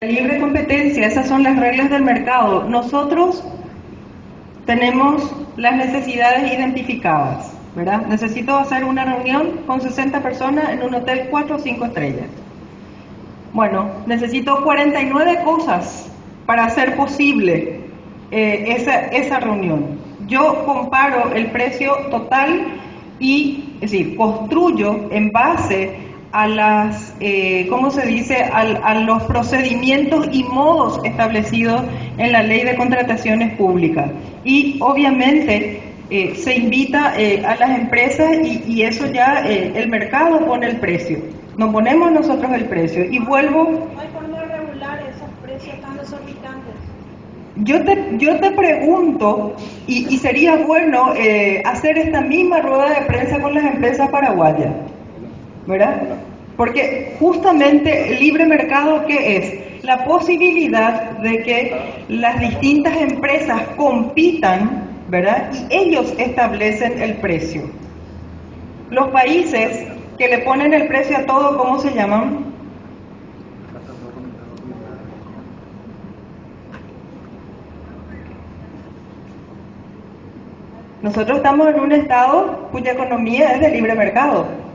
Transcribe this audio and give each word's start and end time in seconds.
Libre 0.00 0.38
competencia, 0.38 1.08
esas 1.08 1.26
son 1.26 1.42
las 1.42 1.58
reglas 1.58 1.90
del 1.90 2.04
mercado. 2.04 2.62
Nosotros 2.68 3.42
tenemos 4.64 5.34
las 5.56 5.74
necesidades 5.74 6.52
identificadas, 6.52 7.52
¿verdad? 7.74 8.06
Necesito 8.06 8.56
hacer 8.56 8.84
una 8.84 9.04
reunión 9.04 9.64
con 9.66 9.80
60 9.80 10.22
personas 10.22 10.70
en 10.70 10.84
un 10.84 10.94
hotel 10.94 11.26
4 11.28 11.56
o 11.56 11.58
5 11.58 11.84
estrellas. 11.86 12.28
Bueno, 13.52 13.90
necesito 14.06 14.62
49 14.62 15.40
cosas 15.44 16.08
para 16.46 16.66
hacer 16.66 16.94
posible 16.94 17.80
eh, 18.30 18.66
esa, 18.76 19.00
esa 19.08 19.40
reunión. 19.40 19.98
Yo 20.28 20.64
comparo 20.64 21.32
el 21.32 21.50
precio 21.50 21.92
total 22.08 22.68
y, 23.18 23.74
es 23.80 23.90
decir, 23.90 24.16
construyo 24.16 25.08
en 25.10 25.32
base 25.32 26.07
a 26.32 26.46
las, 26.46 27.14
eh, 27.20 27.66
¿cómo 27.68 27.90
se 27.90 28.06
dice?, 28.06 28.36
a, 28.36 28.94
los 29.00 29.22
procedimientos 29.24 30.28
y 30.32 30.44
modos 30.44 31.00
establecidos 31.04 31.82
en 32.18 32.32
la 32.32 32.42
ley 32.42 32.64
de 32.64 32.76
contrataciones 32.76 33.56
públicas. 33.56 34.10
Y 34.44 34.78
obviamente 34.80 35.80
eh, 36.10 36.34
se 36.34 36.56
invita 36.56 37.14
eh, 37.18 37.44
a 37.46 37.56
las 37.56 37.78
empresas 37.78 38.36
y, 38.42 38.82
eso 38.82 39.06
ya 39.06 39.44
el 39.46 39.88
mercado 39.88 40.44
pone 40.46 40.66
el 40.66 40.76
precio. 40.76 41.18
No 41.56 41.72
ponemos 41.72 42.12
nosotros 42.12 42.52
el 42.52 42.66
precio. 42.66 43.04
Y 43.04 43.18
vuelvo... 43.18 43.88
¿No 43.94 44.00
hay 44.00 44.08
forma 44.08 44.40
de 44.40 44.46
regular 44.46 45.00
esos 45.00 45.28
precios 45.42 45.80
tan 45.80 45.96
desorbitantes? 45.96 46.74
Yo 47.56 47.84
te, 47.84 48.16
yo 48.18 48.38
te 48.38 48.50
pregunto, 48.52 49.56
y, 49.88 50.14
y 50.14 50.18
sería 50.18 50.56
bueno 50.56 51.14
hacer 51.64 51.98
esta 51.98 52.20
misma 52.20 52.60
rueda 52.60 53.00
de 53.00 53.06
prensa 53.06 53.40
con 53.40 53.54
las 53.54 53.64
empresas 53.64 54.08
paraguayas. 54.10 54.72
¿Verdad? 55.68 56.00
Porque 56.56 57.14
justamente 57.20 58.12
el 58.12 58.20
libre 58.20 58.46
mercado, 58.46 59.04
¿qué 59.06 59.36
es? 59.36 59.84
La 59.84 60.04
posibilidad 60.04 61.18
de 61.18 61.42
que 61.42 62.04
las 62.08 62.40
distintas 62.40 62.96
empresas 62.96 63.62
compitan, 63.76 64.88
¿verdad? 65.08 65.50
Y 65.52 65.74
ellos 65.74 66.12
establecen 66.18 67.00
el 67.00 67.14
precio. 67.16 67.62
Los 68.90 69.08
países 69.08 69.86
que 70.16 70.28
le 70.28 70.38
ponen 70.38 70.72
el 70.72 70.88
precio 70.88 71.18
a 71.18 71.26
todo, 71.26 71.58
¿cómo 71.58 71.78
se 71.78 71.92
llaman? 71.92 72.46
Nosotros 81.02 81.36
estamos 81.36 81.68
en 81.68 81.78
un 81.78 81.92
estado 81.92 82.68
cuya 82.72 82.92
economía 82.92 83.52
es 83.52 83.60
de 83.60 83.68
libre 83.70 83.94
mercado. 83.94 84.67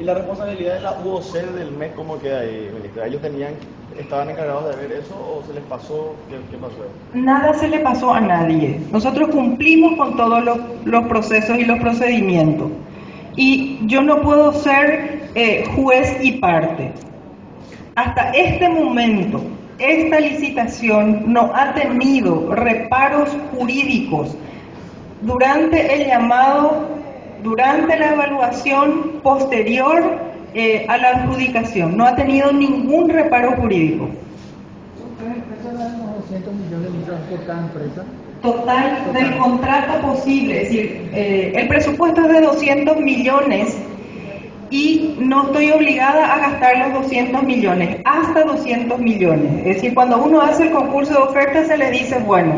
¿Y 0.00 0.04
la 0.04 0.14
responsabilidad 0.14 0.74
de 0.74 0.80
la 0.80 0.92
UOC 1.04 1.32
del 1.32 1.72
MES 1.72 1.90
cómo 1.96 2.20
queda 2.20 2.40
ahí, 2.40 2.70
ministra? 2.72 3.08
¿Ellos 3.08 3.20
tenían, 3.20 3.54
estaban 3.98 4.30
encargados 4.30 4.76
de 4.76 4.82
ver 4.82 4.92
eso 5.00 5.14
o 5.14 5.42
se 5.44 5.54
les 5.54 5.62
pasó? 5.64 6.14
¿Qué, 6.28 6.56
pasó? 6.56 6.76
Nada 7.14 7.52
se 7.54 7.66
le 7.66 7.80
pasó 7.80 8.14
a 8.14 8.20
nadie. 8.20 8.80
Nosotros 8.92 9.30
cumplimos 9.30 9.96
con 9.96 10.16
todos 10.16 10.44
los, 10.44 11.04
procesos 11.08 11.58
y 11.58 11.64
los 11.64 11.80
procedimientos. 11.80 12.70
Y 13.34 13.80
yo 13.88 14.00
no 14.00 14.22
puedo 14.22 14.52
ser 14.52 15.30
eh, 15.34 15.64
juez 15.74 16.16
y 16.22 16.32
parte. 16.32 16.92
Hasta 17.96 18.30
este 18.30 18.68
momento, 18.68 19.40
esta 19.80 20.20
licitación 20.20 21.32
no 21.32 21.50
ha 21.52 21.74
tenido 21.74 22.54
reparos 22.54 23.30
jurídicos 23.50 24.36
durante 25.22 25.92
el 25.94 26.06
llamado 26.06 26.86
durante 27.42 27.98
la 27.98 28.12
evaluación 28.12 29.20
posterior 29.22 30.18
eh, 30.54 30.86
a 30.88 30.96
la 30.98 31.08
adjudicación. 31.10 31.96
No 31.96 32.04
ha 32.04 32.16
tenido 32.16 32.52
ningún 32.52 33.08
reparo 33.08 33.52
jurídico. 33.56 34.08
Total 38.42 39.12
del 39.12 39.36
contrato 39.36 40.00
posible, 40.06 40.62
es 40.62 40.68
decir, 40.68 41.10
eh, 41.12 41.52
el 41.56 41.68
presupuesto 41.68 42.20
es 42.20 42.28
de 42.28 42.40
200 42.40 43.00
millones 43.00 43.76
y 44.70 45.16
no 45.18 45.46
estoy 45.46 45.70
obligada 45.70 46.32
a 46.34 46.38
gastar 46.38 46.78
los 46.78 47.02
200 47.02 47.42
millones, 47.42 48.00
hasta 48.04 48.44
200 48.44 48.98
millones. 48.98 49.66
Es 49.66 49.76
decir, 49.76 49.94
cuando 49.94 50.22
uno 50.22 50.40
hace 50.40 50.64
el 50.64 50.70
concurso 50.70 51.14
de 51.14 51.18
ofertas 51.18 51.66
se 51.66 51.78
le 51.78 51.90
dice, 51.90 52.18
bueno, 52.20 52.54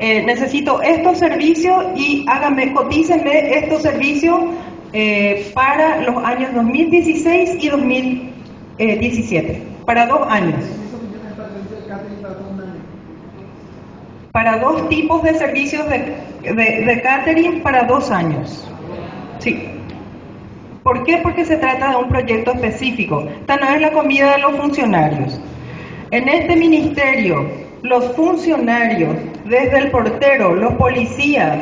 eh, 0.00 0.22
necesito 0.24 0.80
estos 0.80 1.18
servicios 1.18 1.84
y 1.96 2.24
háganme, 2.28 2.72
cotícenme 2.72 3.58
estos 3.58 3.82
servicios 3.82 4.38
eh, 4.92 5.50
para 5.54 6.02
los 6.02 6.22
años 6.24 6.54
2016 6.54 7.62
y 7.62 7.68
2017, 7.68 9.62
para 9.84 10.06
dos 10.06 10.20
años. 10.28 10.64
Para 14.32 14.58
dos 14.58 14.88
tipos 14.88 15.22
de 15.24 15.34
servicios 15.34 15.88
de, 15.88 16.14
de 16.42 17.00
catering 17.02 17.62
para 17.62 17.82
dos 17.84 18.10
años. 18.10 18.68
Sí. 19.40 19.64
¿Por 20.84 21.04
qué? 21.04 21.18
Porque 21.18 21.44
se 21.44 21.56
trata 21.56 21.90
de 21.90 21.96
un 21.96 22.08
proyecto 22.08 22.52
específico. 22.52 23.26
Esta 23.40 23.56
no 23.56 23.74
es 23.74 23.80
la 23.80 23.90
comida 23.90 24.36
de 24.36 24.42
los 24.42 24.56
funcionarios. 24.56 25.40
En 26.12 26.28
este 26.28 26.56
ministerio 26.56 27.68
los 27.82 28.16
funcionarios, 28.16 29.16
desde 29.48 29.78
el 29.78 29.90
portero, 29.90 30.54
los 30.54 30.74
policías, 30.74 31.58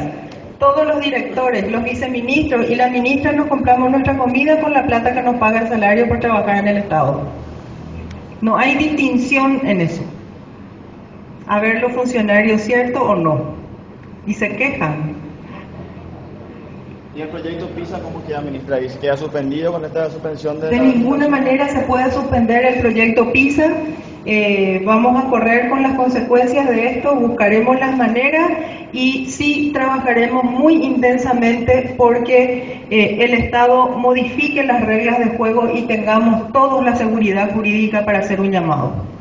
todos 0.59 0.87
los 0.87 1.01
directores, 1.01 1.71
los 1.71 1.85
viceministros 1.85 2.69
y 2.71 2.75
la 2.75 2.89
ministra 2.89 3.33
nos 3.33 3.47
compramos 3.47 3.91
nuestra 3.91 4.17
comida 4.17 4.61
con 4.61 4.73
la 4.73 4.87
plata 4.87 5.13
que 5.13 5.23
nos 5.23 5.37
paga 5.37 5.61
el 5.61 5.69
salario 5.69 6.09
por 6.09 6.21
trabajar 6.21 6.59
en 6.59 6.69
el 6.69 6.77
Estado. 6.79 7.23
No 8.41 8.57
hay 8.57 8.77
distinción 8.77 9.61
en 9.65 9.81
eso. 9.83 10.03
A 11.47 11.61
ver 11.61 11.81
los 11.81 11.93
funcionarios, 11.93 12.63
¿cierto 12.63 13.03
o 13.03 13.15
no? 13.15 13.55
Y 14.27 14.35
se 14.35 14.57
quejan. 14.57 15.15
¿Y 17.15 17.23
el 17.23 17.29
proyecto 17.29 17.67
PISA 17.69 17.99
cómo 18.01 18.23
queda, 18.27 18.41
ministra? 18.41 18.81
¿Y 18.81 18.89
queda 18.89 19.17
suspendido 19.17 19.73
con 19.73 19.85
esta 19.85 20.11
suspensión 20.11 20.61
de.? 20.61 20.69
De 20.69 20.79
ninguna 20.79 21.29
manera 21.29 21.69
se 21.69 21.81
puede 21.83 22.11
suspender 22.11 22.65
el 22.65 22.81
proyecto 22.81 23.33
PISA. 23.33 23.69
Eh, 24.29 24.83
vamos 24.85 25.25
a 25.25 25.29
correr 25.29 25.69
con 25.69 25.83
las 25.83 25.95
consecuencias 25.95 26.69
de 26.69 26.89
esto, 26.89 27.15
buscaremos 27.15 27.79
las 27.79 27.97
maneras 27.97 28.51
y 28.93 29.27
sí 29.27 29.71
trabajaremos 29.73 30.43
muy 30.43 30.85
intensamente 30.85 31.95
porque 31.97 32.83
eh, 32.91 33.19
el 33.21 33.35
Estado 33.35 33.91
modifique 33.91 34.65
las 34.65 34.85
reglas 34.85 35.21
de 35.21 35.37
juego 35.37 35.71
y 35.73 35.83
tengamos 35.83 36.53
todos 36.53 36.85
la 36.85 36.97
seguridad 36.97 37.53
jurídica 37.53 38.05
para 38.05 38.19
hacer 38.19 38.41
un 38.41 38.51
llamado. 38.51 39.16